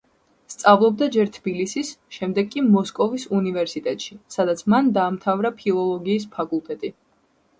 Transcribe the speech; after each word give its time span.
სწავლობდა 0.51 1.07
ჯერ 1.15 1.27
თბილისის 1.35 1.91
შემდეგ 2.15 2.49
კი 2.55 2.63
მოსკოვის 2.77 3.27
უნივერსიტეტში, 3.39 4.17
სადაც 4.37 4.65
მან 4.75 4.91
დაამთავრა 4.97 5.53
ფილოლოგიის 5.63 6.27
ფაკულტეტი. 6.39 6.93